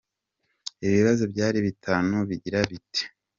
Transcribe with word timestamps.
Ibibazo 0.85 1.23
byari 1.33 1.57
bitanu 1.67 2.15
bigira 2.29 2.59
biti:. 2.69 3.03